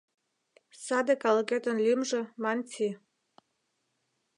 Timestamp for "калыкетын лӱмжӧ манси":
1.23-2.87